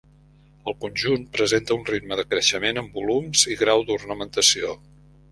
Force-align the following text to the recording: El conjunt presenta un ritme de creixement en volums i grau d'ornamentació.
El 0.71 0.75
conjunt 0.85 1.25
presenta 1.35 1.75
un 1.79 1.83
ritme 1.89 2.17
de 2.19 2.25
creixement 2.31 2.81
en 2.83 2.87
volums 2.95 3.43
i 3.57 3.57
grau 3.59 3.85
d'ornamentació. 3.91 4.73